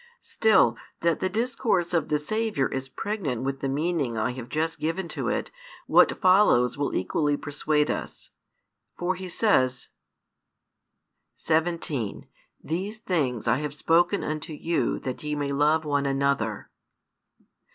[0.23, 4.79] Still, that the discourse of the Saviour is pregnant with the meaning I have just
[4.79, 5.51] given to it
[5.85, 8.31] what follows will equally persuade us.
[8.97, 9.89] For he says:
[11.35, 12.27] 17
[12.63, 16.71] These things I have spoken unto you that ye may love one another.